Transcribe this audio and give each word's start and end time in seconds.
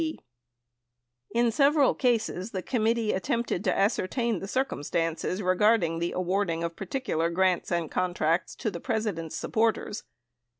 81 0.01 0.15
In 1.35 1.51
several 1.51 1.93
cases, 1.93 2.49
the 2.49 2.63
committee 2.63 3.11
attempted 3.13 3.63
to 3.65 3.77
ascertain 3.77 4.39
the 4.39 4.47
circum 4.47 4.81
stances 4.81 5.43
regarding 5.43 5.99
the 5.99 6.13
awarding 6.13 6.63
of 6.63 6.75
particular 6.75 7.29
grants 7.29 7.71
and 7.71 7.91
contracts 7.91 8.55
to 8.55 8.71
the 8.71 8.79
President's 8.79 9.35
supporters. 9.37 10.01